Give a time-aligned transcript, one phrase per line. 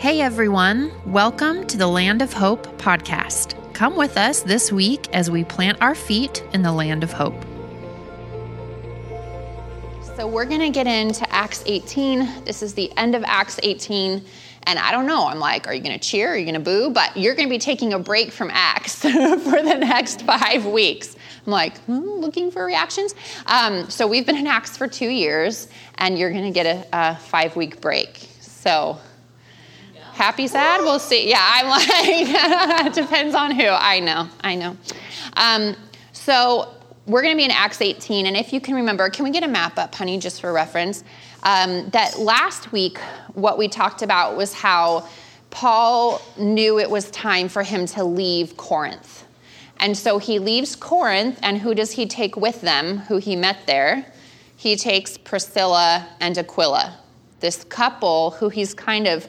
[0.00, 3.54] Hey everyone, welcome to the Land of Hope podcast.
[3.74, 7.34] Come with us this week as we plant our feet in the land of hope.
[10.16, 12.46] So, we're going to get into Acts 18.
[12.46, 14.24] This is the end of Acts 18.
[14.62, 16.32] And I don't know, I'm like, are you going to cheer?
[16.32, 16.88] Are you going to boo?
[16.88, 21.14] But you're going to be taking a break from Acts for the next five weeks.
[21.44, 23.14] I'm like, hmm, looking for reactions.
[23.44, 26.86] Um, so, we've been in Acts for two years, and you're going to get a,
[26.90, 28.16] a five week break.
[28.40, 28.98] So,
[30.12, 30.80] Happy, sad?
[30.82, 31.28] We'll see.
[31.28, 31.66] Yeah, I'm
[32.86, 33.66] like, depends on who.
[33.66, 34.76] I know, I know.
[35.36, 35.76] Um,
[36.12, 36.74] so
[37.06, 39.42] we're going to be in Acts 18, and if you can remember, can we get
[39.42, 41.02] a map up, honey, just for reference?
[41.42, 42.98] Um, that last week,
[43.34, 45.08] what we talked about was how
[45.50, 49.24] Paul knew it was time for him to leave Corinth.
[49.78, 53.66] And so he leaves Corinth, and who does he take with them, who he met
[53.66, 54.04] there?
[54.56, 56.98] He takes Priscilla and Aquila,
[57.40, 59.26] this couple who he's kind of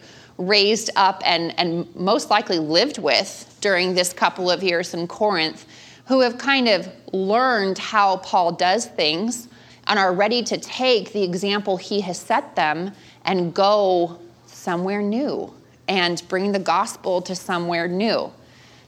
[0.48, 5.66] raised up and, and most likely lived with during this couple of years in Corinth,
[6.06, 9.48] who have kind of learned how Paul does things
[9.88, 12.92] and are ready to take the example he has set them
[13.26, 15.54] and go somewhere new
[15.88, 18.32] and bring the gospel to somewhere new.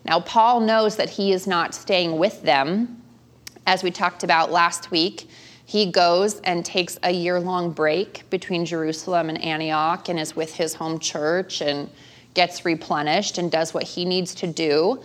[0.06, 3.02] Now, Paul knows that he is not staying with them,
[3.66, 5.30] as we talked about last week.
[5.66, 10.54] He goes and takes a year long break between Jerusalem and Antioch and is with
[10.54, 11.90] his home church and
[12.34, 15.02] gets replenished and does what he needs to do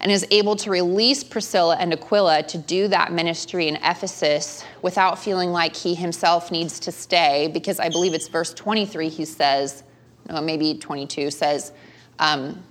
[0.00, 5.18] and is able to release Priscilla and Aquila to do that ministry in Ephesus without
[5.18, 9.82] feeling like he himself needs to stay, because I believe it's verse 23 he says,
[10.28, 11.72] no, maybe 22 says,
[12.20, 12.62] um,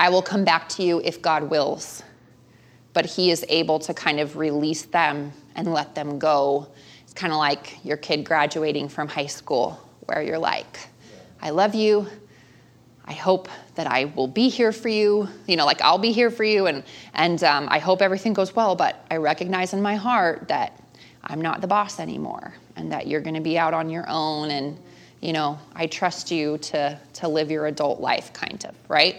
[0.00, 2.02] I will come back to you if God wills.
[2.92, 6.68] But he is able to kind of release them and let them go.
[7.02, 10.78] It's kind of like your kid graduating from high school, where you're like,
[11.42, 12.06] I love you.
[13.04, 15.28] I hope that I will be here for you.
[15.46, 18.54] You know, like I'll be here for you, and and um, I hope everything goes
[18.54, 18.76] well.
[18.76, 20.80] But I recognize in my heart that
[21.24, 24.50] I'm not the boss anymore, and that you're going to be out on your own.
[24.50, 24.78] And
[25.20, 29.16] you know, I trust you to to live your adult life, kind of, right?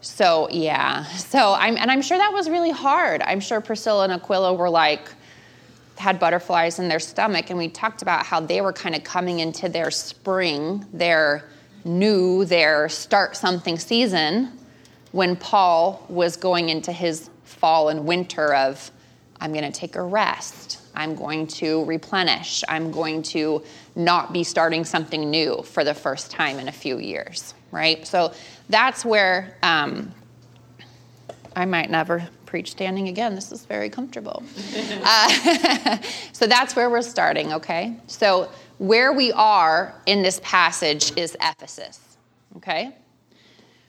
[0.00, 3.20] So yeah, so I'm and I'm sure that was really hard.
[3.20, 5.10] I'm sure Priscilla and Aquila were like,
[6.00, 9.38] had butterflies in their stomach, and we talked about how they were kind of coming
[9.38, 11.44] into their spring, their
[11.84, 14.50] new, their start something season
[15.12, 18.90] when Paul was going into his fall and winter of,
[19.40, 20.80] I'm going to take a rest.
[20.94, 22.62] I'm going to replenish.
[22.68, 23.64] I'm going to
[23.96, 28.06] not be starting something new for the first time in a few years, right?
[28.06, 28.32] So
[28.68, 30.12] that's where um,
[31.56, 33.36] I might never preach standing again.
[33.36, 34.42] This is very comfortable.
[35.04, 35.98] uh,
[36.32, 37.94] so that's where we're starting, okay?
[38.08, 42.00] So where we are in this passage is Ephesus,
[42.56, 42.96] okay?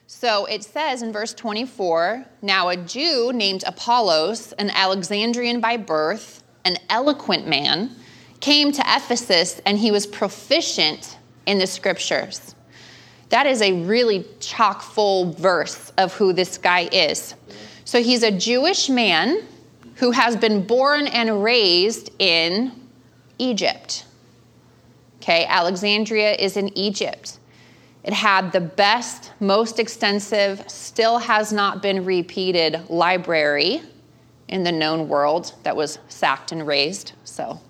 [0.06, 6.44] So it says in verse 24 Now a Jew named Apollos, an Alexandrian by birth,
[6.64, 7.90] an eloquent man,
[8.38, 12.54] came to Ephesus and he was proficient in the scriptures.
[13.30, 17.34] That is a really chock full verse of who this guy is.
[17.92, 19.42] So he's a Jewish man
[19.96, 22.72] who has been born and raised in
[23.36, 24.06] Egypt.
[25.20, 27.38] Okay, Alexandria is in Egypt.
[28.02, 33.82] It had the best, most extensive, still has not been repeated library
[34.48, 37.12] in the known world that was sacked and razed.
[37.24, 37.60] So,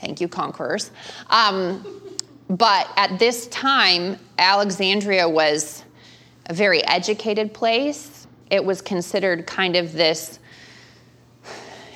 [0.00, 0.90] thank you, conquerors.
[1.30, 2.02] Um,
[2.50, 5.84] but at this time, Alexandria was
[6.46, 8.17] a very educated place
[8.50, 10.38] it was considered kind of this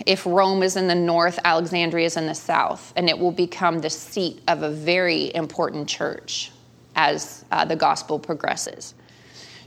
[0.06, 3.78] if Rome is in the north, Alexandria is in the south, and it will become
[3.78, 6.50] the seat of a very important church
[6.96, 8.94] as uh, the gospel progresses.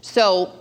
[0.00, 0.52] So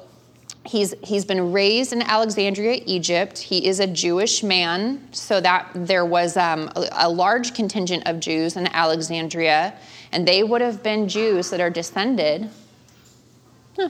[0.65, 3.37] he's, he's been raised in Alexandria, Egypt.
[3.37, 8.19] He is a Jewish man, so that there was um, a, a large contingent of
[8.19, 9.73] Jews in Alexandria,
[10.11, 12.49] and they would have been Jews that are descended.
[13.75, 13.89] Huh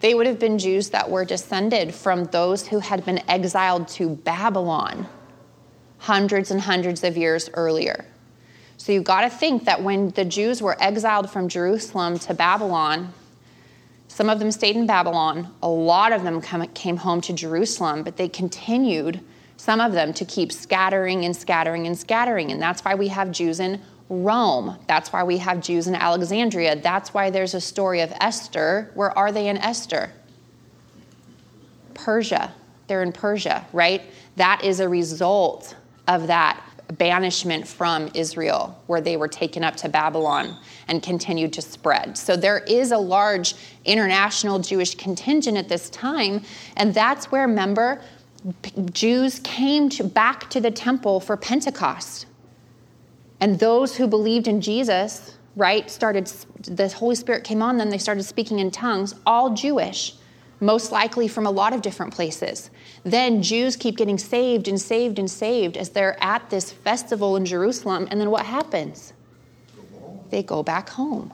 [0.00, 4.10] they would have been Jews that were descended from those who had been exiled to
[4.10, 5.08] Babylon
[5.98, 8.04] hundreds and hundreds of years earlier.
[8.76, 13.12] So you've got to think that when the Jews were exiled from Jerusalem to Babylon,
[14.08, 18.16] some of them stayed in Babylon, a lot of them came home to Jerusalem, but
[18.16, 19.20] they continued,
[19.56, 22.52] some of them, to keep scattering and scattering and scattering.
[22.52, 24.78] And that's why we have Jews in Rome.
[24.86, 26.76] That's why we have Jews in Alexandria.
[26.76, 28.90] That's why there's a story of Esther.
[28.94, 30.12] Where are they in Esther?
[31.94, 32.52] Persia.
[32.86, 34.02] They're in Persia, right?
[34.36, 35.74] That is a result
[36.06, 36.62] of that
[36.98, 40.56] banishment from Israel, where they were taken up to Babylon
[40.86, 42.16] and continued to spread.
[42.16, 46.42] So there is a large international Jewish contingent at this time,
[46.76, 48.00] and that's where, remember,
[48.92, 52.26] Jews came to, back to the temple for Pentecost.
[53.40, 56.26] And those who believed in Jesus, right, started,
[56.62, 60.14] the Holy Spirit came on them, they started speaking in tongues, all Jewish,
[60.60, 62.70] most likely from a lot of different places.
[63.04, 67.44] Then Jews keep getting saved and saved and saved as they're at this festival in
[67.44, 68.08] Jerusalem.
[68.10, 69.12] And then what happens?
[70.30, 71.32] They go back home,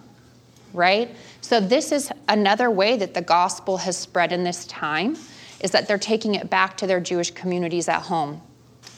[0.74, 1.14] right?
[1.40, 5.16] So, this is another way that the gospel has spread in this time,
[5.60, 8.42] is that they're taking it back to their Jewish communities at home.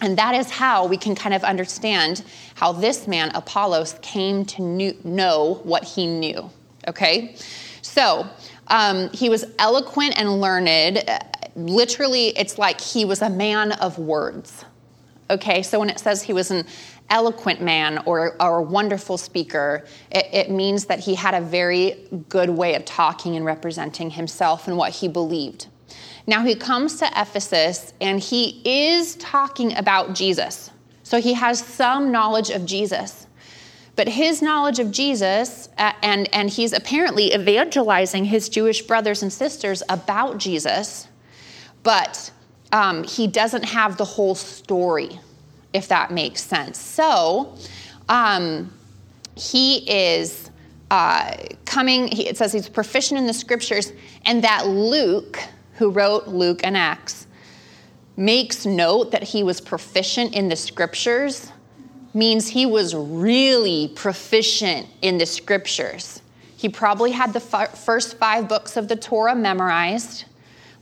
[0.00, 2.24] And that is how we can kind of understand
[2.54, 4.62] how this man, Apollos, came to
[5.04, 6.50] know what he knew.
[6.88, 7.36] Okay?
[7.82, 8.28] So,
[8.68, 11.04] um, he was eloquent and learned.
[11.54, 14.64] Literally, it's like he was a man of words.
[15.30, 16.66] Okay, so when it says he was an
[17.10, 22.08] eloquent man or, or a wonderful speaker, it, it means that he had a very
[22.28, 25.68] good way of talking and representing himself and what he believed.
[26.26, 30.70] Now he comes to Ephesus and he is talking about Jesus.
[31.02, 33.26] So he has some knowledge of Jesus.
[33.96, 39.32] But his knowledge of Jesus, uh, and, and he's apparently evangelizing his Jewish brothers and
[39.32, 41.06] sisters about Jesus,
[41.84, 42.32] but
[42.72, 45.20] um, he doesn't have the whole story,
[45.72, 46.78] if that makes sense.
[46.78, 47.54] So
[48.08, 48.72] um,
[49.36, 50.50] he is
[50.90, 53.92] uh, coming, he, it says he's proficient in the scriptures,
[54.24, 55.38] and that Luke,
[55.74, 57.26] who wrote Luke and Acts,
[58.16, 61.50] makes note that he was proficient in the scriptures
[62.14, 66.22] means he was really proficient in the scriptures.
[66.56, 70.24] He probably had the first five books of the Torah memorized,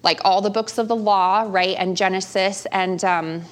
[0.02, 1.74] like all the books of the law, right?
[1.78, 3.42] And Genesis and um,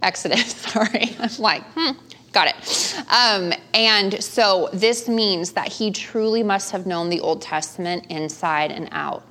[0.00, 1.16] Exodus, sorry.
[1.18, 1.90] I'm like, hmm,
[2.32, 3.04] got it.
[3.10, 8.70] Um, and so this means that he truly must have known the Old Testament inside
[8.70, 9.24] and out.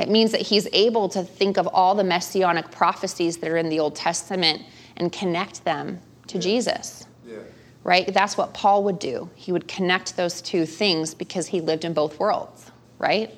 [0.00, 3.68] It means that he's able to think of all the messianic prophecies that are in
[3.68, 4.62] the Old Testament
[4.96, 6.40] and connect them to yeah.
[6.40, 7.06] Jesus.
[7.26, 7.36] Yeah.
[7.84, 8.12] Right?
[8.12, 9.28] That's what Paul would do.
[9.34, 13.34] He would connect those two things because he lived in both worlds, right?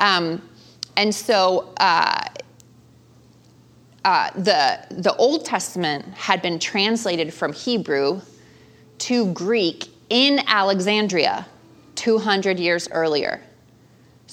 [0.00, 0.42] Um,
[0.96, 2.24] and so uh,
[4.04, 8.20] uh, the, the Old Testament had been translated from Hebrew
[8.98, 11.46] to Greek in Alexandria
[11.94, 13.40] 200 years earlier.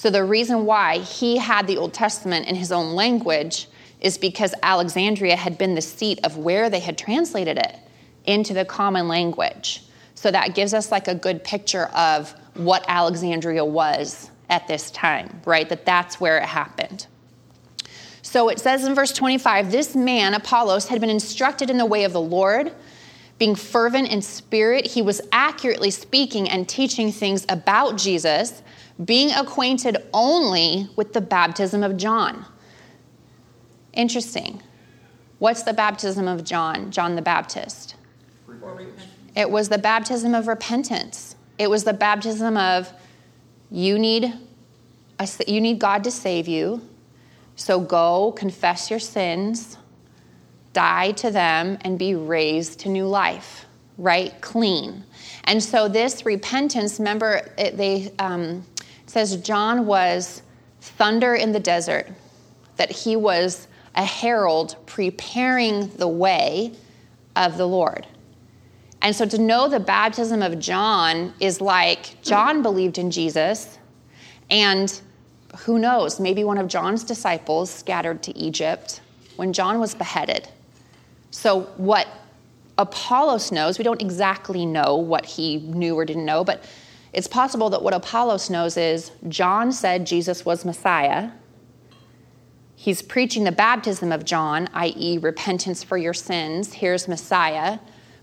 [0.00, 3.68] So the reason why he had the Old Testament in his own language
[4.00, 7.76] is because Alexandria had been the seat of where they had translated it
[8.24, 9.82] into the common language.
[10.14, 15.42] So that gives us like a good picture of what Alexandria was at this time,
[15.44, 15.68] right?
[15.68, 17.06] That that's where it happened.
[18.22, 22.04] So it says in verse 25 this man, Apollos, had been instructed in the way
[22.04, 22.72] of the Lord.
[23.36, 28.62] Being fervent in spirit, he was accurately speaking and teaching things about Jesus,
[29.04, 32.44] being acquainted only with the baptism of John.
[33.92, 34.62] Interesting.
[35.38, 37.94] What's the baptism of John, John the Baptist?
[39.34, 41.36] It was the baptism of repentance.
[41.58, 42.92] It was the baptism of
[43.70, 44.34] you need
[45.18, 46.82] a, you need God to save you.
[47.56, 49.76] So go confess your sins,
[50.72, 53.66] die to them and be raised to new life,
[53.98, 54.38] right?
[54.40, 55.04] Clean.
[55.44, 58.64] And so this repentance, remember it, they um,
[59.10, 60.42] says John was
[60.80, 62.06] thunder in the desert,
[62.76, 66.72] that he was a herald preparing the way
[67.34, 68.06] of the Lord.
[69.02, 73.80] And so to know the baptism of John is like John believed in Jesus,
[74.48, 75.00] and
[75.58, 79.00] who knows, maybe one of John's disciples scattered to Egypt
[79.34, 80.48] when John was beheaded.
[81.32, 82.06] So, what
[82.78, 86.62] Apollos knows, we don't exactly know what he knew or didn't know, but
[87.12, 91.30] it's possible that what Apollos knows is John said Jesus was Messiah,
[92.80, 96.72] He's preaching the baptism of John, i.e., repentance for your sins.
[96.72, 97.78] Here's Messiah,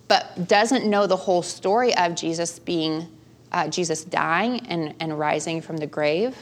[0.08, 3.08] but doesn't know the whole story of Jesus being,
[3.51, 6.36] uh, Jesus dying and, and rising from the grave,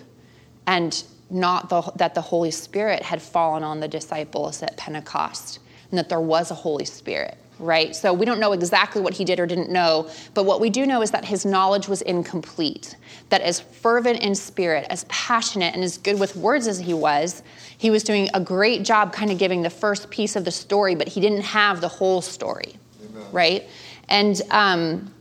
[0.66, 5.60] and not the, that the Holy Spirit had fallen on the disciples at Pentecost,
[5.90, 7.96] and that there was a Holy Spirit right?
[7.96, 10.86] So we don't know exactly what he did or didn't know, but what we do
[10.86, 12.96] know is that his knowledge was incomplete.
[13.30, 17.44] That as fervent in spirit, as passionate, and as good with words as he was,
[17.78, 20.96] he was doing a great job kind of giving the first piece of the story,
[20.96, 22.76] but he didn't have the whole story,
[23.10, 23.24] Amen.
[23.32, 23.70] right?
[24.10, 25.12] And um,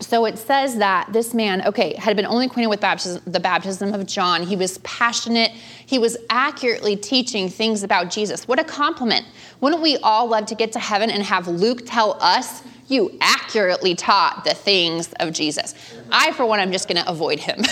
[0.00, 3.92] so it says that this man, okay, had been only acquainted with baptism, the baptism
[3.94, 4.44] of John.
[4.44, 5.50] He was passionate.
[5.86, 8.46] He was accurately teaching things about Jesus.
[8.46, 9.26] What a compliment.
[9.60, 13.94] Wouldn't we all love to get to heaven and have Luke tell us, you accurately
[13.94, 15.74] taught the things of Jesus?
[16.10, 17.58] I, for one, I'm just going to avoid him.
[17.58, 17.66] right?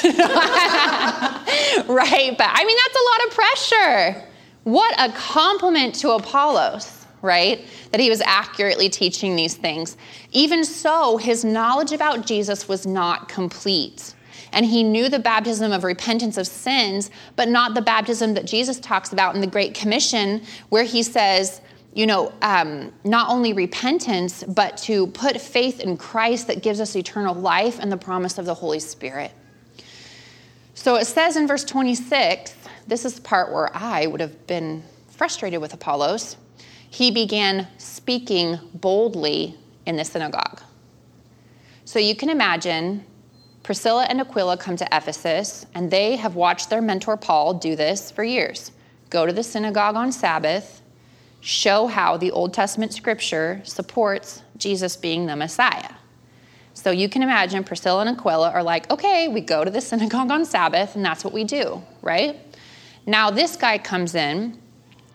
[2.37, 4.29] But I mean, that's a lot of pressure.
[4.65, 7.65] What a compliment to Apollos, right?
[7.93, 9.97] That he was accurately teaching these things.
[10.33, 14.13] Even so, his knowledge about Jesus was not complete
[14.53, 18.81] and he knew the baptism of repentance of sins, but not the baptism that Jesus
[18.81, 21.61] talks about in the Great Commission, where he says,
[21.97, 26.95] you know, um, not only repentance, but to put faith in Christ that gives us
[26.95, 29.33] eternal life and the promise of the Holy Spirit.
[30.75, 32.55] So it says in verse 26,
[32.87, 36.37] this is the part where I would have been frustrated with Apollos.
[36.91, 40.61] He began speaking boldly in the synagogue.
[41.87, 43.07] So you can imagine
[43.63, 48.11] Priscilla and Aquila come to Ephesus, and they have watched their mentor Paul do this
[48.11, 48.71] for years
[49.09, 50.83] go to the synagogue on Sabbath,
[51.41, 55.93] show how the Old Testament scripture supports Jesus being the Messiah.
[56.75, 60.31] So you can imagine Priscilla and Aquila are like, okay, we go to the synagogue
[60.31, 62.39] on Sabbath, and that's what we do, right?
[63.07, 64.61] Now this guy comes in,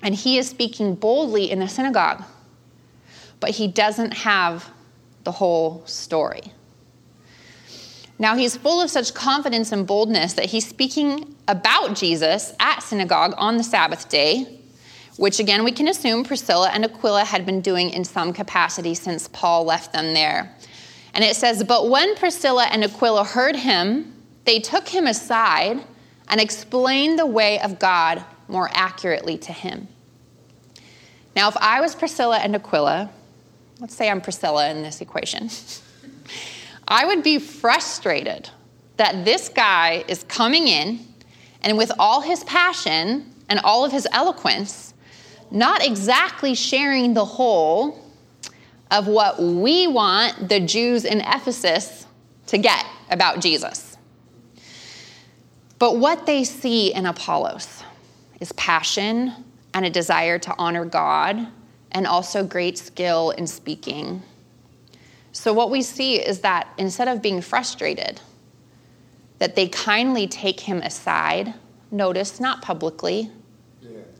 [0.01, 2.23] and he is speaking boldly in the synagogue,
[3.39, 4.69] but he doesn't have
[5.23, 6.41] the whole story.
[8.17, 13.33] Now he's full of such confidence and boldness that he's speaking about Jesus at synagogue
[13.37, 14.60] on the Sabbath day,
[15.17, 19.27] which again we can assume Priscilla and Aquila had been doing in some capacity since
[19.27, 20.55] Paul left them there.
[21.13, 24.13] And it says, But when Priscilla and Aquila heard him,
[24.45, 25.79] they took him aside
[26.29, 29.87] and explained the way of God more accurately to him.
[31.35, 33.09] Now, if I was Priscilla and Aquila,
[33.79, 35.49] let's say I'm Priscilla in this equation.
[36.87, 38.49] I would be frustrated
[38.97, 40.99] that this guy is coming in
[41.61, 44.90] and with all his passion and all of his eloquence,
[45.51, 47.99] not exactly sharing the whole
[48.89, 52.05] of what we want the Jews in Ephesus
[52.47, 53.97] to get about Jesus.
[55.79, 57.83] But what they see in Apollos
[58.39, 59.33] is passion
[59.73, 61.47] and a desire to honor God
[61.91, 64.21] and also great skill in speaking.
[65.31, 68.19] So, what we see is that instead of being frustrated,
[69.39, 71.53] that they kindly take him aside,
[71.89, 73.31] notice, not publicly.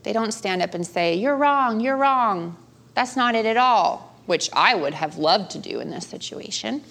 [0.02, 2.56] They don't stand up and say, You're wrong, you're wrong.
[2.94, 6.82] That's not it at all, which I would have loved to do in this situation.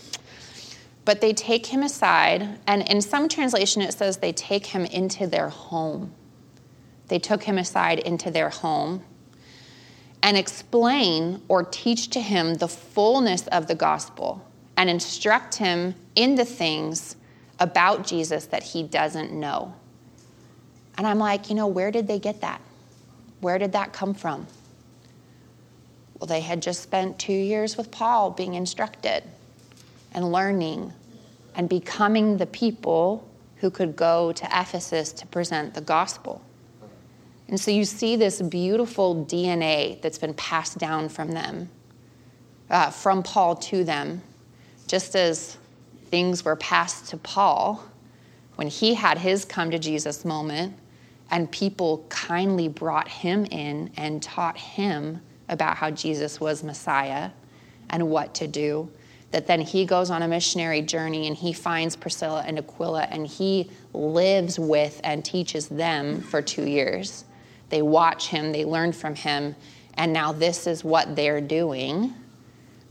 [1.03, 5.27] But they take him aside, and in some translation it says they take him into
[5.27, 6.13] their home.
[7.07, 9.03] They took him aside into their home
[10.23, 16.35] and explain or teach to him the fullness of the gospel and instruct him in
[16.35, 17.15] the things
[17.59, 19.73] about Jesus that he doesn't know.
[20.97, 22.61] And I'm like, you know, where did they get that?
[23.41, 24.47] Where did that come from?
[26.17, 29.23] Well, they had just spent two years with Paul being instructed
[30.13, 30.93] and learning
[31.55, 36.41] and becoming the people who could go to Ephesus to present the gospel.
[37.47, 41.69] And so you see this beautiful DNA that's been passed down from them,
[42.69, 44.21] uh, from Paul to them,
[44.87, 45.57] just as
[46.05, 47.83] things were passed to Paul
[48.55, 50.75] when he had his come to Jesus moment,
[51.31, 57.31] and people kindly brought him in and taught him about how Jesus was Messiah
[57.89, 58.91] and what to do.
[59.31, 63.25] That then he goes on a missionary journey and he finds Priscilla and Aquila and
[63.25, 67.23] he lives with and teaches them for two years.
[67.69, 69.55] They watch him, they learn from him,
[69.93, 72.13] and now this is what they're doing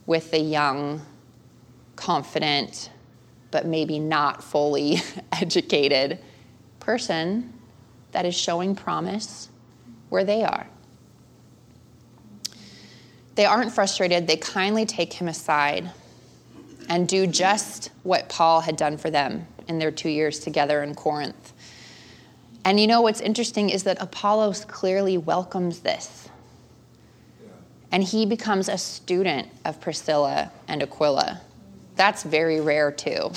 [0.07, 1.03] with the young,
[1.95, 2.91] confident,
[3.51, 6.19] but maybe not fully educated
[6.79, 7.53] person
[8.13, 9.49] that is showing promise
[10.09, 10.67] where they are.
[13.35, 15.91] They aren't frustrated, they kindly take him aside
[16.89, 20.95] and do just what Paul had done for them in their two years together in
[20.95, 21.53] Corinth.
[22.65, 26.29] And you know what's interesting is that Apollos clearly welcomes this.
[27.93, 31.41] And he becomes a student of Priscilla and Aquila.
[31.97, 33.31] That's very rare, too.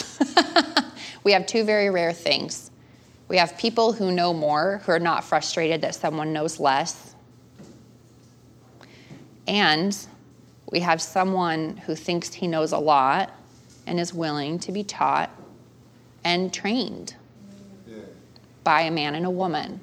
[1.23, 2.69] we have two very rare things.
[3.33, 7.15] We have people who know more, who are not frustrated that someone knows less.
[9.47, 9.97] And
[10.71, 13.31] we have someone who thinks he knows a lot
[13.87, 15.31] and is willing to be taught
[16.23, 17.15] and trained
[18.63, 19.79] by a man and a woman.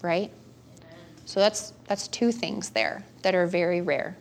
[0.00, 0.32] Right?
[1.26, 4.16] So that's that's two things there that are very rare.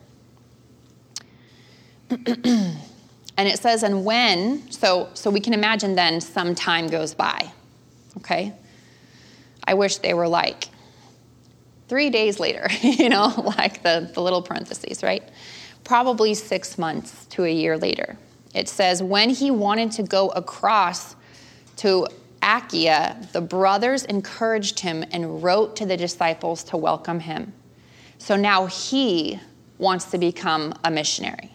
[2.10, 2.78] and
[3.38, 7.50] it says and when so so we can imagine then some time goes by.
[8.18, 8.54] Okay?
[9.66, 10.70] I wish they were like
[11.88, 15.24] three days later, you know, like the, the little parentheses, right?
[15.84, 18.18] Probably six months to a year later.
[18.54, 21.16] It says, when he wanted to go across
[21.78, 22.08] to
[22.42, 27.54] Achaia, the brothers encouraged him and wrote to the disciples to welcome him.
[28.18, 29.40] So now he
[29.78, 31.52] wants to become a missionary.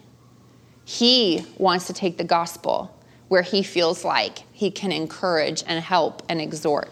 [0.84, 2.93] He wants to take the gospel
[3.28, 6.90] where he feels like he can encourage and help and exhort.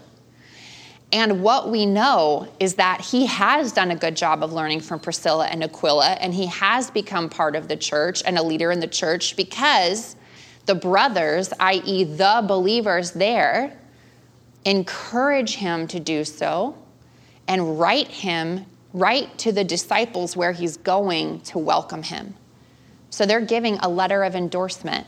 [1.13, 4.99] And what we know is that he has done a good job of learning from
[4.99, 8.81] Priscilla and Aquila, and he has become part of the church and a leader in
[8.81, 10.17] the church because
[10.65, 13.77] the brothers, i.e., the believers there,
[14.65, 16.77] encourage him to do so
[17.47, 22.35] and write him, write to the disciples where he's going to welcome him.
[23.11, 25.07] So they're giving a letter of endorsement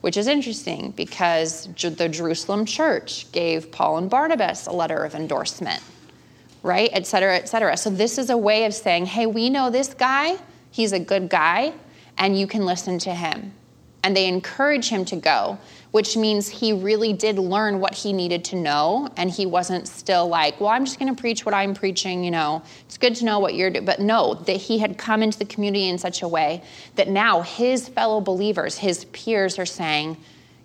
[0.00, 5.82] which is interesting because the Jerusalem church gave Paul and Barnabas a letter of endorsement,
[6.62, 6.90] right?
[6.92, 7.76] Et cetera, et cetera.
[7.76, 10.36] So this is a way of saying, hey, we know this guy,
[10.70, 11.72] he's a good guy,
[12.16, 13.52] and you can listen to him.
[14.04, 15.58] And they encourage him to go
[15.90, 20.28] which means he really did learn what he needed to know and he wasn't still
[20.28, 23.24] like well i'm just going to preach what i'm preaching you know it's good to
[23.24, 26.22] know what you're doing but no that he had come into the community in such
[26.22, 26.62] a way
[26.96, 30.16] that now his fellow believers his peers are saying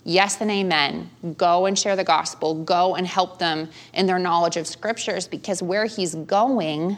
[0.03, 1.09] yes and amen.
[1.37, 2.63] Go and share the gospel.
[2.63, 6.97] Go and help them in their knowledge of scriptures because where he's going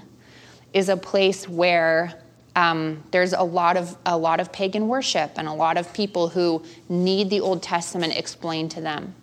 [0.74, 2.13] is a place where
[2.56, 6.30] um, there's a lot of a lot of pagan worship and a lot of people
[6.30, 9.14] who need the Old Testament explained to them.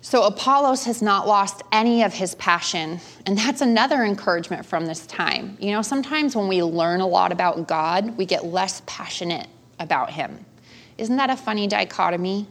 [0.00, 5.04] So Apollos has not lost any of his passion, and that's another encouragement from this
[5.06, 5.56] time.
[5.60, 9.48] You know, sometimes when we learn a lot about God, we get less passionate
[9.80, 10.44] about him.
[10.96, 12.46] Isn't that a funny dichotomy?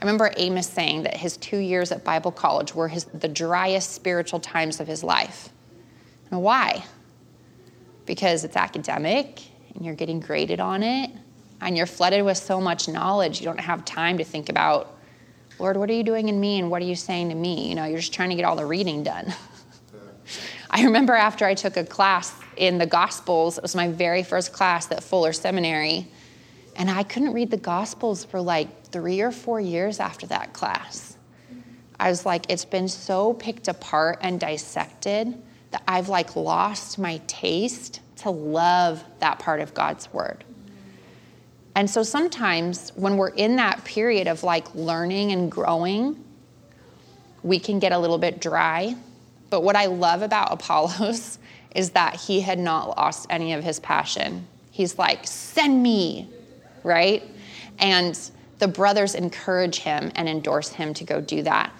[0.00, 3.92] I remember Amos saying that his two years at Bible college were his, the driest
[3.92, 5.48] spiritual times of his life.
[6.30, 6.84] And why?
[8.06, 9.42] Because it's academic
[9.74, 11.10] and you're getting graded on it
[11.60, 14.96] and you're flooded with so much knowledge you don't have time to think about
[15.58, 17.68] lord what are you doing in me and what are you saying to me?
[17.68, 19.32] You know you're just trying to get all the reading done.
[20.70, 24.52] I remember after i took a class in the gospels it was my very first
[24.52, 26.06] class at fuller seminary
[26.76, 31.16] and i couldn't read the gospels for like three or four years after that class.
[31.98, 37.20] I was like it's been so picked apart and dissected that I've like lost my
[37.26, 40.44] taste to love that part of God's word.
[41.74, 46.22] And so sometimes when we're in that period of like learning and growing,
[47.42, 48.96] we can get a little bit dry.
[49.48, 51.38] But what I love about Apollos
[51.74, 54.46] is that he had not lost any of his passion.
[54.70, 56.28] He's like, send me,
[56.82, 57.22] right?
[57.78, 58.18] And
[58.58, 61.72] the brothers encourage him and endorse him to go do that.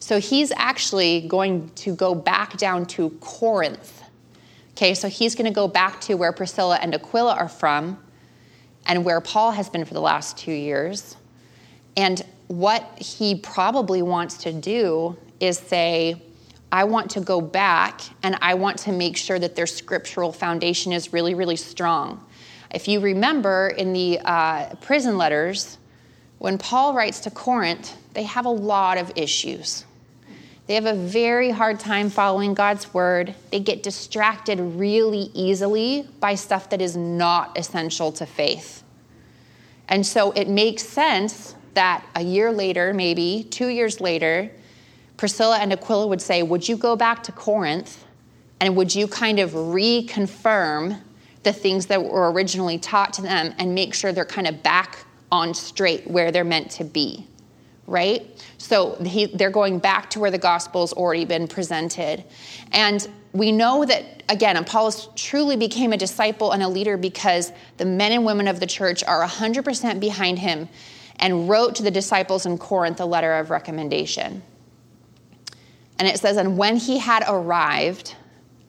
[0.00, 4.02] So he's actually going to go back down to Corinth.
[4.72, 7.98] Okay, so he's going to go back to where Priscilla and Aquila are from
[8.86, 11.16] and where Paul has been for the last two years.
[11.96, 16.22] And what he probably wants to do is say,
[16.70, 20.92] I want to go back and I want to make sure that their scriptural foundation
[20.92, 22.24] is really, really strong.
[22.70, 25.78] If you remember in the uh, prison letters,
[26.38, 29.84] when Paul writes to Corinth, they have a lot of issues.
[30.68, 33.34] They have a very hard time following God's word.
[33.50, 38.82] They get distracted really easily by stuff that is not essential to faith.
[39.88, 44.50] And so it makes sense that a year later, maybe two years later,
[45.16, 48.04] Priscilla and Aquila would say, Would you go back to Corinth
[48.60, 51.00] and would you kind of reconfirm
[51.44, 55.06] the things that were originally taught to them and make sure they're kind of back
[55.32, 57.26] on straight where they're meant to be?
[57.88, 58.44] Right?
[58.58, 62.22] So he, they're going back to where the gospel's already been presented.
[62.70, 67.86] And we know that, again, Apollos truly became a disciple and a leader because the
[67.86, 70.68] men and women of the church are 100% behind him
[71.16, 74.42] and wrote to the disciples in Corinth a letter of recommendation.
[75.98, 78.14] And it says, And when he had arrived,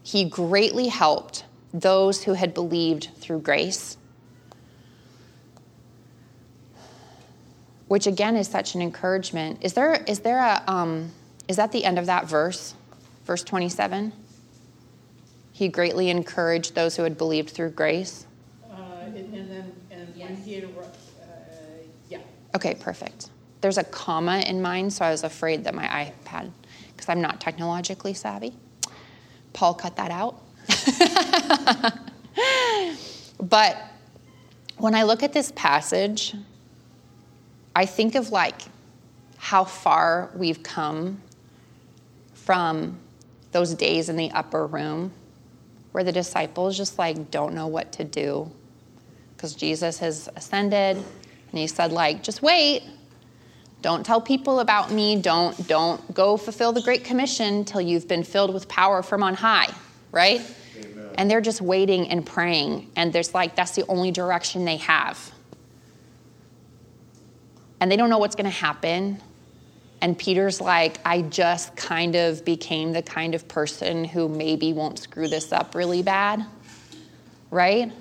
[0.02, 3.98] he greatly helped those who had believed through grace.
[7.89, 9.58] Which again is such an encouragement.
[9.62, 11.12] Is there is there a um,
[11.47, 12.75] is that the end of that verse,
[13.25, 14.13] verse twenty seven?
[15.52, 18.25] He greatly encouraged those who had believed through grace.
[18.71, 20.30] Uh, and, and, then and yes.
[20.30, 20.67] when he had, uh,
[22.10, 22.19] yeah.
[22.56, 23.30] Okay, perfect.
[23.60, 26.49] There's a comma in mine, so I was afraid that my iPad,
[26.95, 28.54] because I'm not technologically savvy.
[29.52, 30.41] Paul cut that out.
[33.41, 33.84] but
[34.78, 36.36] when I look at this passage,
[37.76, 38.62] I think of like
[39.38, 41.22] how far we've come
[42.34, 42.98] from
[43.52, 45.12] those days in the upper room
[45.92, 48.52] where the disciples just like don't know what to do.
[49.36, 52.84] Because Jesus has ascended and he said like just wait.
[53.82, 55.22] Don't tell people about me.
[55.22, 59.36] Don't don't go fulfill the great commission till you've been filled with power from on
[59.36, 59.74] high
[60.12, 60.42] right?
[60.78, 61.10] Amen.
[61.16, 62.90] and they're just waiting and praying.
[62.96, 65.32] And there's like that's the only direction they have
[67.80, 69.22] and they don't know what's going to happen
[70.02, 75.00] and Peter's like, I just kind of became the kind of person who maybe won't
[75.00, 76.46] screw this up really bad,
[77.52, 77.92] right?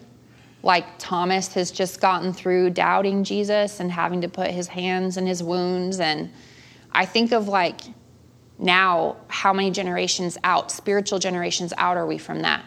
[0.63, 5.27] Like Thomas has just gotten through doubting Jesus and having to put his hands in
[5.27, 5.99] his wounds.
[5.99, 6.31] And
[6.93, 7.81] I think of like
[8.61, 12.65] now, how many generations out, spiritual generations out, are we from that?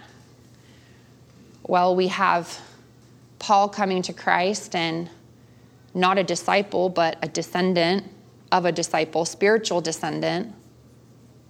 [1.63, 2.60] Well, we have
[3.39, 5.10] Paul coming to Christ and
[5.93, 8.06] not a disciple, but a descendant
[8.51, 10.54] of a disciple, spiritual descendant,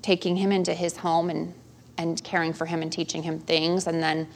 [0.02, 1.54] taking him into his home and,
[1.98, 3.88] and caring for him and teaching him things.
[3.88, 4.28] And then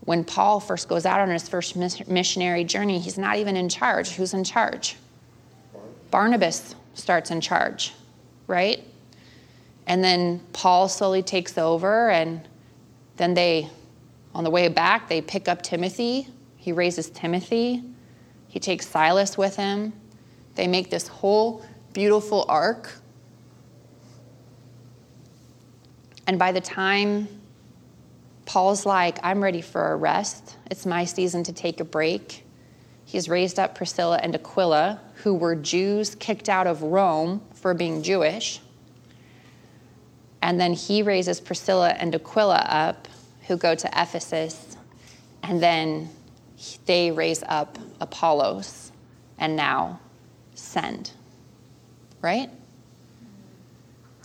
[0.00, 4.10] when Paul first goes out on his first missionary journey, he's not even in charge.
[4.10, 4.96] Who's in charge?
[6.10, 7.92] Barnabas starts in charge,
[8.46, 8.82] right?
[9.86, 12.46] And then Paul slowly takes over, and
[13.16, 13.68] then they,
[14.34, 16.28] on the way back, they pick up Timothy.
[16.56, 17.82] He raises Timothy.
[18.52, 19.94] He takes Silas with him.
[20.56, 22.92] They make this whole beautiful arc.
[26.26, 27.28] And by the time
[28.44, 32.44] Paul's like, I'm ready for a rest, it's my season to take a break.
[33.06, 38.02] He's raised up Priscilla and Aquila, who were Jews kicked out of Rome for being
[38.02, 38.60] Jewish.
[40.42, 43.08] And then he raises Priscilla and Aquila up,
[43.46, 44.76] who go to Ephesus.
[45.42, 46.10] And then
[46.86, 48.92] they raise up Apollos
[49.38, 50.00] and now
[50.54, 51.12] send
[52.22, 52.48] right?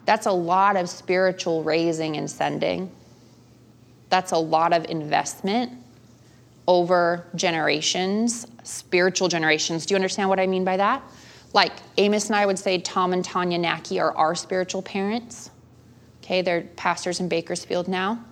[0.06, 2.90] That's a lot of spiritual raising and sending.
[4.10, 5.74] That's a lot of investment
[6.66, 9.86] over generations, spiritual generations.
[9.86, 11.04] Do you understand what I mean by that?
[11.54, 15.50] Like Amos and I would say Tom and Tanya Naki are our spiritual parents.
[16.24, 18.24] Okay, they're pastors in Bakersfield now.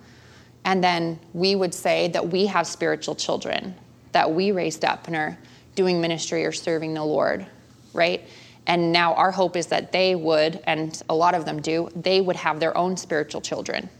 [0.64, 3.74] And then we would say that we have spiritual children
[4.16, 5.36] that we raised up and are
[5.74, 7.44] doing ministry or serving the Lord,
[7.92, 8.26] right?
[8.66, 12.22] And now our hope is that they would, and a lot of them do, they
[12.22, 13.90] would have their own spiritual children.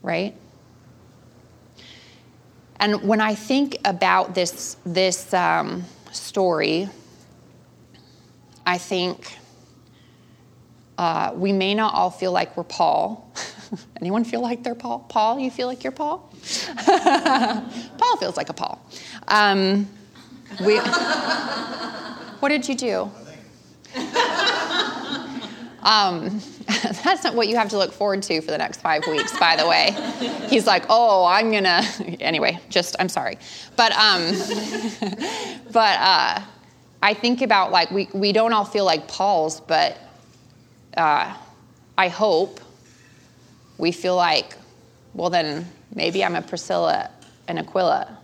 [0.00, 0.36] Right?
[2.78, 6.88] And when I think about this, this um, story,
[8.64, 9.38] I think
[10.98, 13.28] uh, we may not all feel like we're Paul.
[14.00, 15.00] Anyone feel like they're Paul?
[15.08, 16.30] Paul, you feel like you're Paul?
[17.98, 18.80] Paul feels like a Paul.
[19.28, 19.88] Um,
[20.60, 20.78] we,
[22.40, 23.10] what did you do?
[25.84, 26.40] Um,
[27.04, 29.54] that's not what you have to look forward to for the next five weeks, by
[29.56, 29.94] the way.
[30.48, 31.82] He's like, oh, I'm gonna.
[32.24, 33.38] Anyway, just I'm sorry,
[33.76, 34.32] but um,
[35.72, 36.40] but uh,
[37.02, 39.98] I think about like we we don't all feel like Paul's, but
[40.96, 41.34] uh,
[41.98, 42.60] I hope
[43.76, 44.56] we feel like,
[45.12, 47.10] well, then maybe I'm a Priscilla
[47.48, 48.18] and Aquila,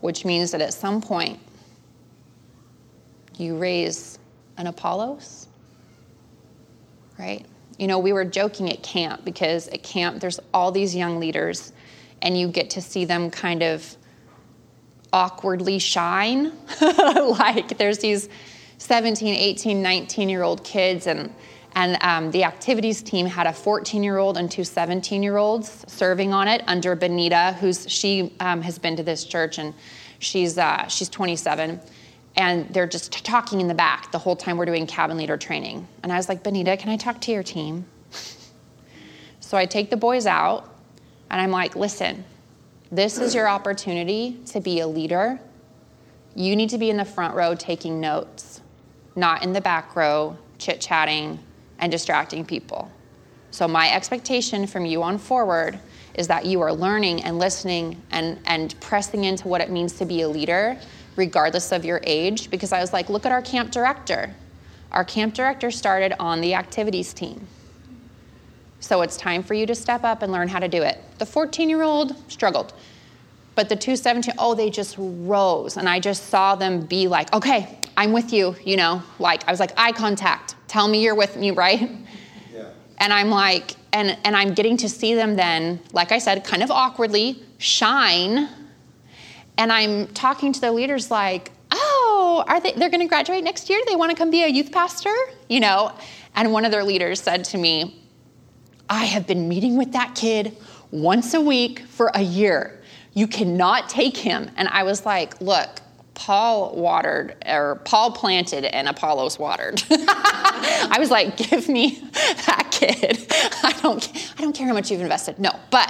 [0.00, 1.38] which means that at some point
[3.36, 4.18] you raise
[4.56, 5.48] an Apollos
[7.18, 7.44] right?
[7.78, 11.72] You know, we were joking at camp because at camp there's all these young leaders
[12.22, 13.96] and you get to see them kind of
[15.12, 16.52] awkwardly shine.
[16.80, 18.28] like there's these
[18.78, 21.32] 17, 18, 19 year old kids and
[21.78, 25.84] and um, the activities team had a 14 year old and two 17 year olds
[25.86, 29.72] serving on it under Benita, who's she um, has been to this church and
[30.18, 31.80] she's uh, she's 27
[32.34, 35.86] and they're just talking in the back the whole time we're doing cabin leader training.
[36.02, 37.86] And I was like, Benita, can I talk to your team?
[39.40, 40.68] so I take the boys out
[41.30, 42.24] and I'm like, listen,
[42.90, 45.38] this is your opportunity to be a leader.
[46.34, 48.62] You need to be in the front row taking notes,
[49.14, 51.38] not in the back row chit chatting
[51.78, 52.90] and distracting people.
[53.50, 55.78] So, my expectation from you on forward
[56.14, 60.04] is that you are learning and listening and, and pressing into what it means to
[60.04, 60.78] be a leader
[61.18, 64.32] regardless of your age, because I was like, look at our camp director.
[64.92, 67.46] Our camp director started on the activities team.
[68.80, 70.98] So it's time for you to step up and learn how to do it.
[71.18, 72.72] The 14 year old struggled,
[73.56, 75.76] but the two 17, oh, they just rose.
[75.76, 79.50] And I just saw them be like, okay, I'm with you, you know, like I
[79.50, 81.90] was like, eye contact, tell me you're with me, right?
[82.54, 82.68] Yeah.
[82.98, 86.62] And I'm like, and, and I'm getting to see them then, like I said, kind
[86.62, 88.48] of awkwardly shine
[89.58, 93.68] and I'm talking to the leaders like, oh, are they, they're going to graduate next
[93.68, 93.80] year?
[93.86, 95.14] They want to come be a youth pastor?
[95.48, 95.92] You know?
[96.36, 98.00] And one of their leaders said to me,
[98.88, 100.56] I have been meeting with that kid
[100.92, 102.80] once a week for a year.
[103.14, 104.48] You cannot take him.
[104.56, 105.80] And I was like, Look,
[106.18, 109.80] Paul watered, or Paul planted and Apollos watered.
[109.90, 113.24] I was like, give me that kid.
[113.62, 115.38] I don't, I don't care how much you've invested.
[115.38, 115.88] No, but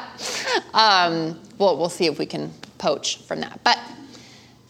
[0.74, 3.58] um, well, we'll see if we can poach from that.
[3.64, 3.78] But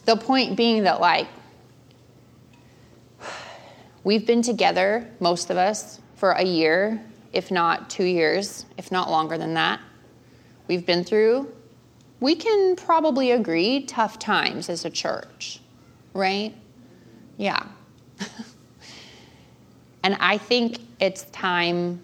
[0.05, 1.27] the point being that, like,
[4.05, 9.11] we've been together, most of us, for a year, if not two years, if not
[9.11, 9.81] longer than that.
[10.69, 11.53] We've been through
[12.21, 15.61] we can probably agree tough times as a church,
[16.15, 16.55] right?
[17.37, 17.65] Yeah.
[20.03, 22.01] and I think it's time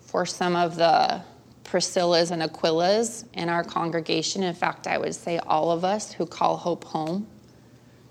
[0.00, 1.22] for some of the
[1.64, 4.42] Priscillas and Aquilas in our congregation.
[4.42, 7.26] In fact, I would say all of us who call hope home.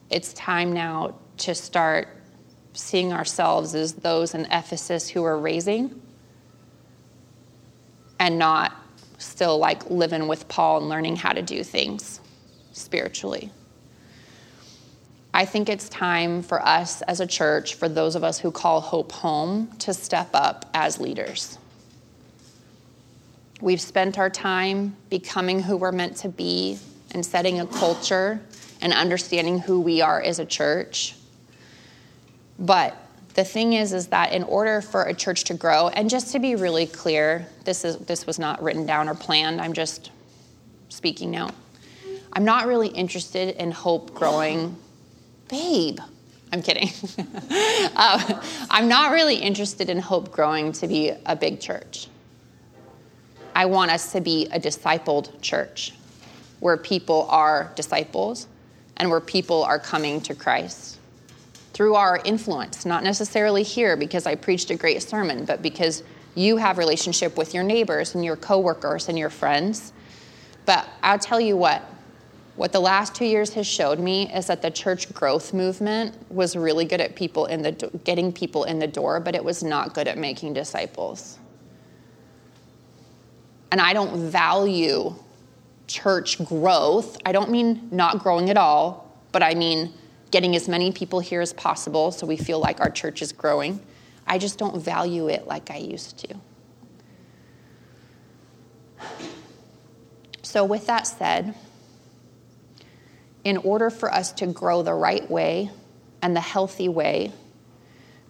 [0.10, 2.10] It's time now to start
[2.74, 6.02] seeing ourselves as those in Ephesus who are raising
[8.20, 8.83] and not
[9.24, 12.20] still like living with Paul and learning how to do things
[12.74, 13.52] spiritually.
[15.34, 18.82] I think it's time for us as a church, for those of us who call
[18.82, 21.58] hope home, to step up as leaders.
[23.60, 26.78] We've spent our time becoming who we're meant to be
[27.12, 28.42] and setting a culture
[28.82, 31.16] and understanding who we are as a church.
[32.60, 32.96] But
[33.34, 36.40] the thing is is that in order for a church to grow and just to
[36.40, 40.12] be really clear this is this was not written down or planned i'm just
[40.94, 41.50] speaking now.
[42.34, 44.78] I'm not really interested in hope growing.
[45.50, 46.00] Babe
[46.52, 46.90] i'm kidding.
[47.96, 52.08] Uh, i'm not really interested in hope growing to be a big church.
[53.56, 55.94] I want us to be a discipled church
[56.60, 58.48] where people are disciples
[58.98, 60.98] and where people are coming to christ
[61.74, 66.04] through our influence, not necessarily here because I preached a great sermon, but because
[66.36, 69.92] you have relationship with your neighbors and your coworkers and your friends.
[70.66, 71.84] But I'll tell you what,
[72.56, 76.56] what the last two years has showed me is that the church growth movement was
[76.56, 77.72] really good at people in the
[78.04, 81.40] getting people in the door, but it was not good at making disciples.
[83.72, 85.16] And I don't value
[85.88, 87.18] church growth.
[87.26, 89.92] I don't mean not growing at all, but I mean
[90.34, 93.80] getting as many people here as possible so we feel like our church is growing.
[94.26, 96.36] I just don't value it like I used to.
[100.42, 101.54] So, with that said,
[103.44, 105.70] in order for us to grow the right way
[106.24, 107.32] and the healthy way,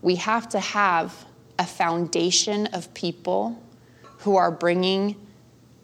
[0.02, 1.26] we have to have
[1.58, 3.64] a foundation of people
[4.20, 5.16] who are bringing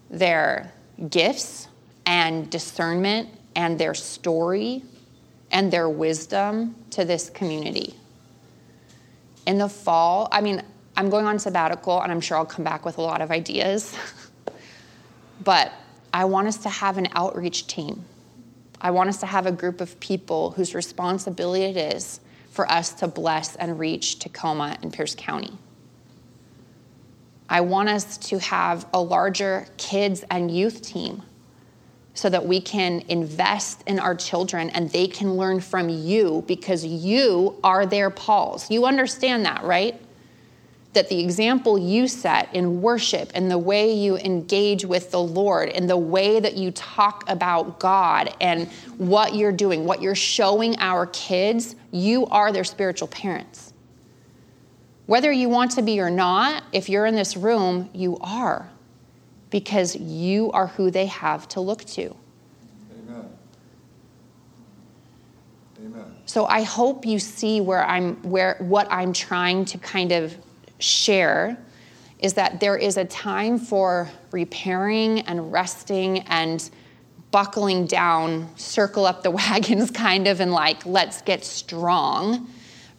[0.09, 0.73] their
[1.09, 1.69] gifts
[2.05, 4.83] and discernment and their story
[5.51, 7.95] and their wisdom to this community.
[9.45, 10.61] In the fall, I mean,
[10.95, 13.95] I'm going on sabbatical and I'm sure I'll come back with a lot of ideas.
[15.43, 15.71] but
[16.13, 18.03] I want us to have an outreach team.
[18.81, 22.19] I want us to have a group of people whose responsibility it is
[22.51, 25.57] for us to bless and reach Tacoma and Pierce County.
[27.49, 31.23] I want us to have a larger kids and youth team
[32.19, 36.83] so that we can invest in our children and they can learn from you because
[36.83, 38.69] you are their Pauls.
[38.69, 39.97] You understand that, right?
[40.91, 45.69] That the example you set in worship and the way you engage with the Lord
[45.69, 50.75] and the way that you talk about God and what you're doing, what you're showing
[50.79, 53.71] our kids, you are their spiritual parents.
[55.05, 58.69] Whether you want to be or not, if you're in this room, you are
[59.49, 62.15] because you are who they have to look to.
[63.07, 63.29] Amen.
[65.79, 66.03] Amen.
[66.25, 70.35] So I hope you see where I'm where what I'm trying to kind of
[70.77, 71.57] share
[72.19, 76.69] is that there is a time for repairing and resting and
[77.31, 82.47] buckling down, circle up the wagons kind of and like let's get strong.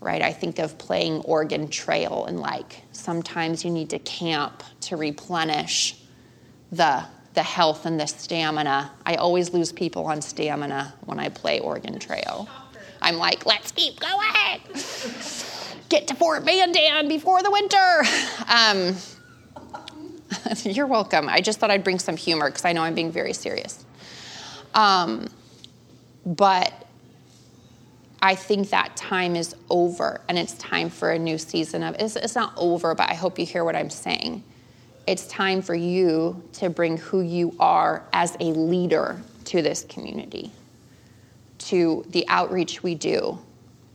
[0.00, 0.22] Right?
[0.22, 6.00] I think of playing Oregon Trail and like sometimes you need to camp to replenish
[6.72, 7.04] the,
[7.35, 8.90] the health and the stamina.
[9.04, 12.48] I always lose people on stamina when I play Oregon Trail.
[13.02, 14.61] I'm like, let's keep going.
[15.88, 18.02] Get to Fort Mandan before the winter.
[18.48, 18.96] Um,
[20.74, 21.28] you're welcome.
[21.28, 23.85] I just thought I'd bring some humor because I know I'm being very serious.
[24.74, 25.28] Um,
[26.24, 26.72] but
[28.22, 32.16] I think that time is over and it's time for a new season of it's,
[32.16, 34.44] it's not over, but I hope you hear what I'm saying
[35.06, 40.52] it's time for you to bring who you are as a leader to this community,
[41.58, 43.38] to the outreach we do,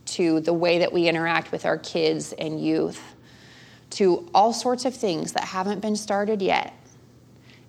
[0.06, 3.02] to the way that we interact with our kids and youth,
[3.90, 6.74] to all sorts of things that haven't been started yet.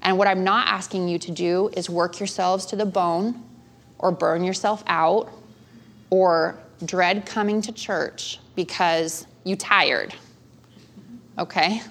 [0.01, 3.43] And what I'm not asking you to do is work yourselves to the bone
[3.99, 5.31] or burn yourself out
[6.09, 10.13] or dread coming to church because you tired.
[11.37, 11.81] Okay?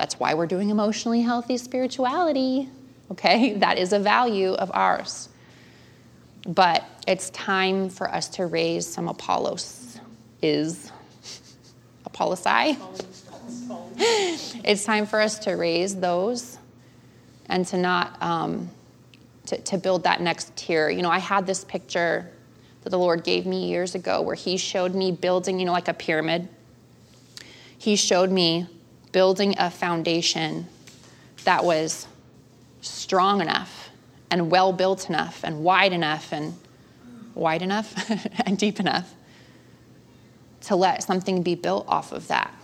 [0.00, 2.70] That's why we're doing emotionally healthy spirituality.
[3.10, 3.52] Okay?
[3.58, 5.28] That is a value of ours.
[6.46, 10.00] But it's time for us to raise some Apollos.
[10.40, 10.90] Is
[12.08, 12.78] Apollosi?
[14.64, 16.56] it's time for us to raise those
[17.50, 18.70] and to not um,
[19.48, 20.88] to, to build that next tier.
[20.88, 22.30] You know, I had this picture
[22.84, 25.88] that the Lord gave me years ago where He showed me building, you know, like
[25.88, 26.48] a pyramid.
[27.76, 28.66] He showed me
[29.12, 30.66] building a foundation
[31.44, 32.06] that was
[32.80, 33.90] strong enough
[34.30, 36.54] and well built enough and wide enough and
[37.34, 37.94] wide enough
[38.46, 39.14] and deep enough
[40.62, 42.54] to let something be built off of that.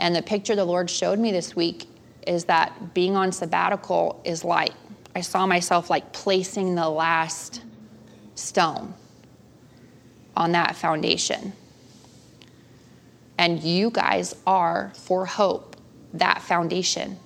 [0.00, 1.86] And the picture the Lord showed me this week
[2.26, 4.72] is that being on sabbatical is like,
[5.14, 7.62] I saw myself like placing the last
[8.34, 8.94] stone
[10.36, 11.52] on that foundation.
[13.38, 15.76] And you guys are, for hope,
[16.12, 17.18] that foundation.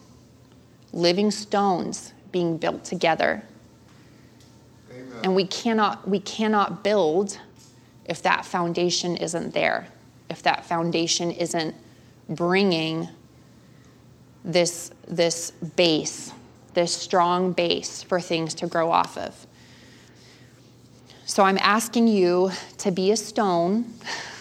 [0.92, 3.42] Living stones being built together.
[4.90, 5.12] Amen.
[5.22, 7.38] And we cannot, we cannot build
[8.06, 9.86] if that foundation isn't there,
[10.30, 11.74] if that foundation isn't
[12.28, 13.08] bringing
[14.44, 16.32] this, this base,
[16.74, 19.46] this strong base for things to grow off of.
[21.26, 23.92] So I'm asking you to be a stone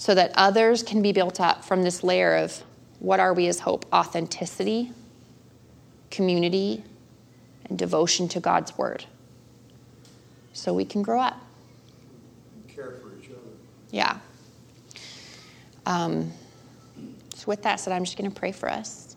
[0.00, 2.64] so that others can be built up from this layer of
[3.00, 3.84] what are we as hope?
[3.92, 4.92] Authenticity,
[6.10, 6.82] community,
[7.66, 9.04] and devotion to God's word.
[10.54, 11.38] So we can grow up.
[12.54, 13.40] And care for each other.
[13.90, 14.16] Yeah.
[15.84, 16.32] Um,
[17.34, 19.16] so, with that said, I'm just going to pray for us.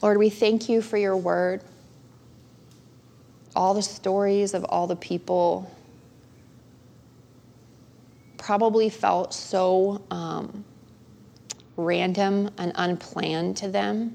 [0.02, 1.62] Lord, we thank you for your word,
[3.58, 5.68] all the stories of all the people
[8.36, 10.64] probably felt so um,
[11.76, 14.14] random and unplanned to them.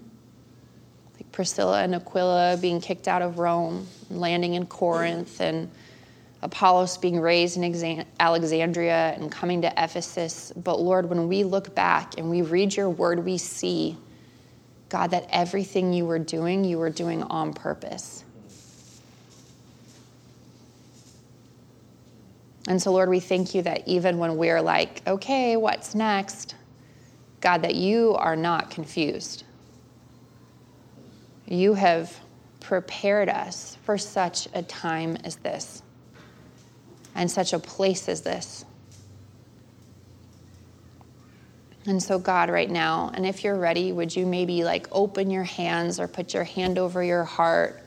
[1.15, 5.69] Like Priscilla and Aquila being kicked out of Rome, landing in Corinth, and
[6.41, 10.53] Apollos being raised in Alexandria and coming to Ephesus.
[10.55, 13.97] But Lord, when we look back and we read your word, we see,
[14.87, 18.22] God, that everything you were doing, you were doing on purpose.
[22.67, 26.55] And so, Lord, we thank you that even when we're like, okay, what's next?
[27.41, 29.43] God, that you are not confused.
[31.45, 32.17] You have
[32.61, 35.83] prepared us for such a time as this
[37.15, 38.63] and such a place as this.
[41.85, 45.43] And so, God, right now, and if you're ready, would you maybe like open your
[45.43, 47.82] hands or put your hand over your heart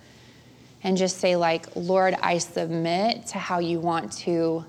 [0.86, 4.64] and just say, like, Lord, I submit to how you want to,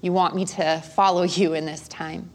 [0.00, 2.30] you want me to follow you in this time.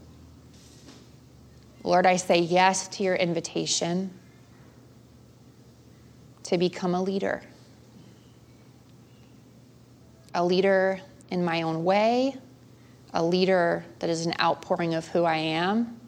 [1.83, 4.17] Lord, I say yes to your invitation
[6.43, 7.41] to become a leader.
[10.33, 12.37] A leader in my own way,
[13.13, 15.99] a leader that is an outpouring of who I am,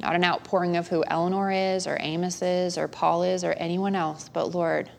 [0.00, 3.94] not an outpouring of who Eleanor is, or Amos is, or Paul is, or anyone
[3.94, 4.90] else, but Lord,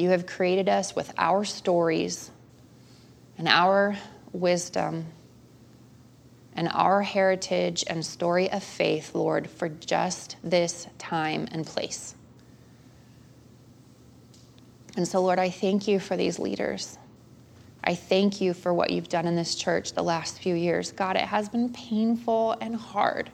[0.00, 2.30] you have created us with our stories
[3.38, 3.96] and our
[4.32, 5.06] wisdom
[6.54, 12.14] and our heritage and story of faith, Lord, for just this time and place.
[14.96, 16.98] And so, Lord, I thank you for these leaders.
[17.82, 20.92] I thank you for what you've done in this church the last few years.
[20.92, 23.30] God, it has been painful and hard,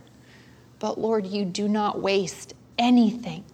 [0.78, 3.44] but Lord, you do not waste anything.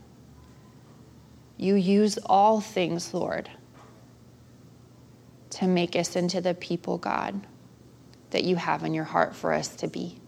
[1.57, 3.49] You use all things, Lord,
[5.51, 7.47] to make us into the people, God,
[8.31, 10.19] that you have in your heart for us to be.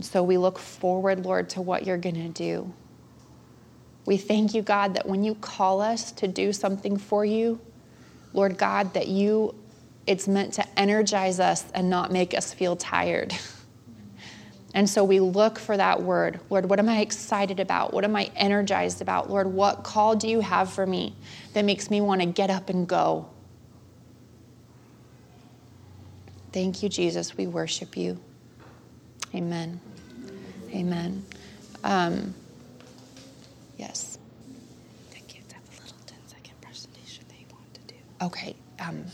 [0.00, 2.72] So we look forward, Lord, to what you're going to do.
[4.06, 7.60] We thank you, God, that when you call us to do something for you,
[8.32, 9.54] Lord God, that you,
[10.06, 13.34] it's meant to energize us and not make us feel tired.
[14.74, 16.40] And so we look for that word.
[16.50, 17.94] Lord, what am I excited about?
[17.94, 19.30] What am I energized about?
[19.30, 21.14] Lord, what call do you have for me
[21.52, 23.28] that makes me want to get up and go?
[26.52, 27.36] Thank you, Jesus.
[27.36, 28.18] We worship you.
[29.32, 29.80] Amen.
[30.70, 31.24] Amen.
[31.84, 32.34] Um,
[33.78, 34.18] yes.
[35.10, 37.94] The kids have a little 10 second presentation they want to do.
[38.22, 38.56] Okay.
[38.80, 39.04] Um,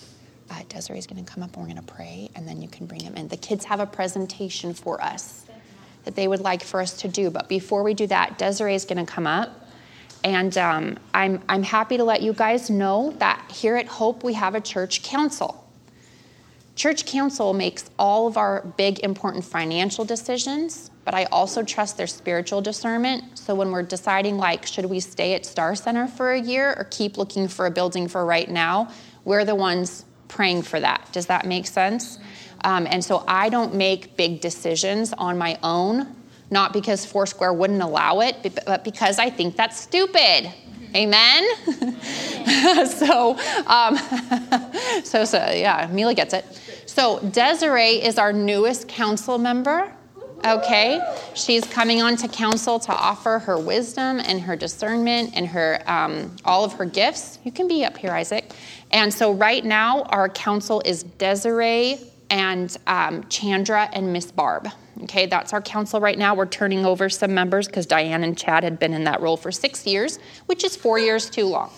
[0.50, 2.86] uh, Desiree's going to come up and we're going to pray, and then you can
[2.86, 3.28] bring them in.
[3.28, 5.39] The kids have a presentation for us
[6.04, 7.30] that they would like for us to do.
[7.30, 9.68] But before we do that, Desiree is going to come up.
[10.22, 14.34] And um, I'm, I'm happy to let you guys know that here at Hope we
[14.34, 15.66] have a church council.
[16.76, 22.06] Church council makes all of our big, important financial decisions, but I also trust their
[22.06, 23.38] spiritual discernment.
[23.38, 26.84] So when we're deciding, like, should we stay at Star Center for a year or
[26.84, 28.90] keep looking for a building for right now,
[29.24, 31.08] we're the ones praying for that.
[31.12, 32.18] Does that make sense?
[32.64, 36.14] Um, and so I don't make big decisions on my own,
[36.50, 38.36] not because Foursquare wouldn't allow it,
[38.66, 40.52] but because I think that's stupid.
[40.94, 41.44] Amen.
[42.86, 43.96] so, um,
[45.04, 46.44] so, so yeah, Mila gets it.
[46.86, 49.92] So Desiree is our newest council member.
[50.44, 50.98] Okay,
[51.34, 56.34] she's coming on to council to offer her wisdom and her discernment and her um,
[56.46, 57.38] all of her gifts.
[57.44, 58.50] You can be up here, Isaac.
[58.90, 61.98] And so right now our council is Desiree
[62.30, 64.68] and um, Chandra and Miss Barb.
[65.02, 66.34] Okay, that's our council right now.
[66.34, 69.50] We're turning over some members because Diane and Chad had been in that role for
[69.50, 71.70] six years, which is four years too long.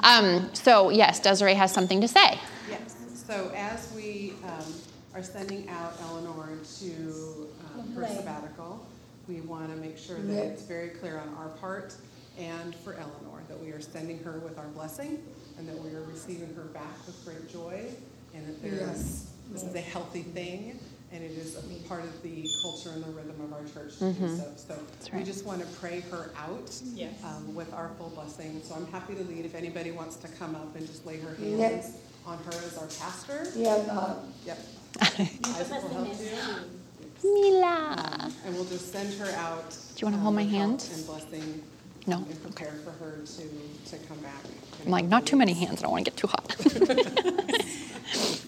[0.00, 2.38] Um, so yes, Desiree has something to say.
[2.68, 4.74] Yes, so as we um,
[5.14, 8.84] are sending out Eleanor to um, her sabbatical,
[9.28, 11.94] we want to make sure that it's very clear on our part
[12.38, 15.22] and for Eleanor that we are sending her with our blessing
[15.58, 17.84] and that we are receiving her back with great joy
[18.34, 20.78] and that there is, this is a healthy thing
[21.12, 21.54] and it is
[21.88, 24.52] part of the culture and the rhythm of our church to do so.
[24.56, 24.76] So
[25.14, 27.12] we just want to pray her out Yes.
[27.24, 28.60] um, with our full blessing.
[28.64, 31.34] So I'm happy to lead if anybody wants to come up and just lay her
[31.36, 33.46] hands on her as our pastor.
[33.54, 34.58] Yeah, uh, Yep.
[35.00, 37.32] Isaac will help you.
[37.32, 38.30] Mila.
[38.44, 39.70] And we'll just send her out.
[39.70, 40.88] Do you wanna um, hold my hand?
[40.92, 41.62] And blessing.
[42.06, 42.18] No.
[42.18, 44.42] And prepare for her to, to come back.
[44.84, 45.80] I'm like, not too many hands.
[45.80, 46.56] I don't want to get too hot.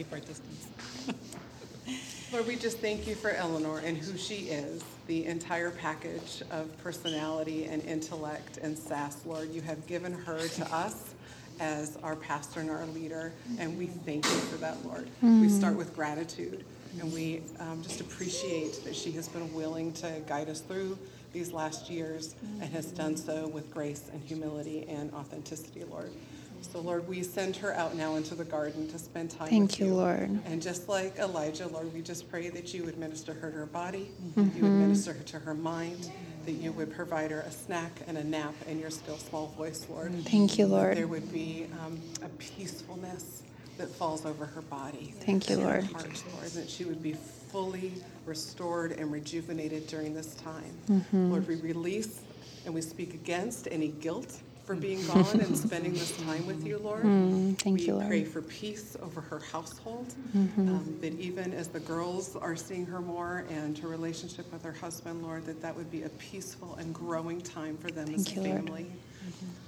[0.00, 0.66] Keep our distance.
[2.32, 6.74] Lord, we just thank you for Eleanor and who she is, the entire package of
[6.82, 9.52] personality and intellect and sass, Lord.
[9.52, 11.12] You have given her to us
[11.60, 15.06] as our pastor and our leader, and we thank you for that, Lord.
[15.20, 16.64] We start with gratitude,
[16.98, 20.96] and we um, just appreciate that she has been willing to guide us through
[21.34, 26.10] these last years and has done so with grace and humility and authenticity, Lord.
[26.62, 29.80] So, Lord, we send her out now into the garden to spend time Thank with
[29.80, 30.30] you, Lord.
[30.46, 33.66] and just like Elijah, Lord, we just pray that you would minister her to her
[33.66, 34.56] body, Mm-hmm.
[34.56, 36.10] you would minister her to her mind,
[36.46, 39.86] that you would provide her a snack and a nap in your still small voice,
[39.90, 40.12] Lord.
[40.26, 40.96] Thank you, That Lord.
[40.96, 43.42] there would be um, a peacefulness
[43.78, 45.14] that falls over her body.
[45.20, 45.84] Thank you, Lord.
[45.84, 47.92] Heart, Lord, that she would be fully
[48.26, 50.72] restored and rejuvenated during this time.
[50.88, 51.30] Mm-hmm.
[51.32, 52.20] Lord, we release
[52.64, 54.40] and we speak against any guilt
[54.70, 57.02] for being gone and spending this time with you, Lord.
[57.02, 58.08] Mm, thank we you, Lord.
[58.08, 60.14] We pray for peace over her household.
[60.36, 60.68] Mm-hmm.
[60.68, 64.72] Um, that even as the girls are seeing her more and her relationship with her
[64.72, 68.28] husband, Lord, that that would be a peaceful and growing time for them as Thank
[68.28, 68.64] a you, Lord.
[68.64, 68.86] family.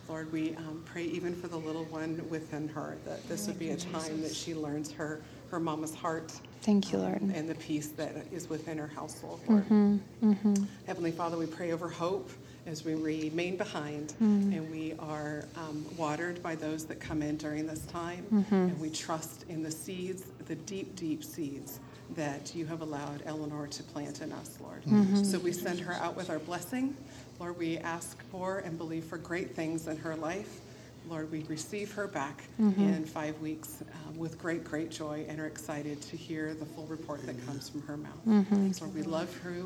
[0.08, 3.70] Lord, we um, pray even for the little one within her, that this would be
[3.70, 7.22] a time that she learns her, her mama's heart Thank you, Lord.
[7.22, 9.68] and the peace that is within her household, Lord.
[9.68, 10.64] Mm-hmm.
[10.86, 12.30] Heavenly Father, we pray over hope
[12.66, 14.56] as we remain behind Mm.
[14.56, 18.24] and we are um, watered by those that come in during this time.
[18.32, 18.54] Mm-hmm.
[18.54, 21.80] And we trust in the seeds, the deep, deep seeds
[22.14, 24.82] that you have allowed Eleanor to plant in us, Lord.
[24.84, 25.24] Mm-hmm.
[25.24, 26.96] So we send her out with our blessing.
[27.40, 30.60] Lord, we ask for and believe for great things in her life.
[31.08, 32.80] Lord, we receive her back Mm-hmm.
[32.80, 36.86] in five weeks um, with great, great joy and are excited to hear the full
[36.86, 38.24] report that comes from her mouth.
[38.28, 38.70] Mm-hmm.
[38.80, 39.64] Lord, we love her.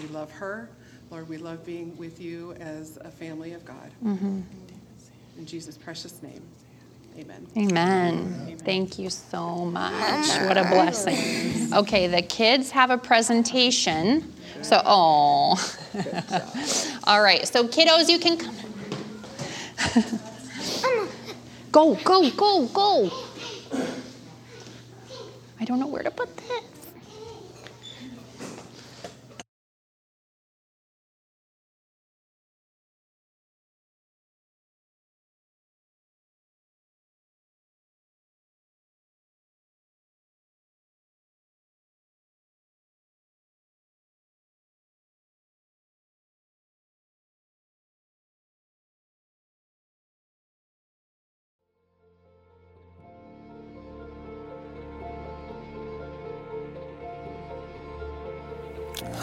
[0.00, 0.68] We love her.
[1.10, 3.90] Lord, we love being with you as a family of God.
[4.04, 4.40] Mm-hmm.
[5.38, 6.42] In Jesus' precious name,
[7.18, 7.46] amen.
[7.56, 8.58] Amen.
[8.64, 10.28] Thank you so much.
[10.46, 11.72] What a blessing.
[11.72, 14.32] Okay, the kids have a presentation.
[14.62, 15.54] So, oh.
[17.04, 18.56] All right, so kiddos, you can come.
[21.72, 23.10] go, go, go, go.
[25.60, 26.75] I don't know where to put this.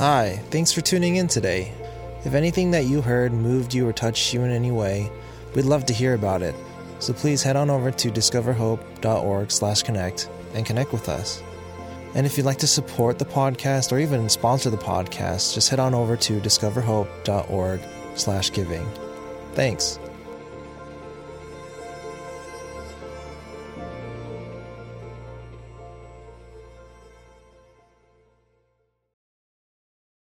[0.03, 1.71] Hi, thanks for tuning in today.
[2.25, 5.09] If anything that you heard moved you or touched you in any way,
[5.55, 6.53] we'd love to hear about it.
[6.99, 11.41] So please head on over to discoverhope.org/connect and connect with us.
[12.15, 15.79] And if you'd like to support the podcast or even sponsor the podcast, just head
[15.79, 18.87] on over to discoverhope.org/giving.
[19.53, 19.99] Thanks.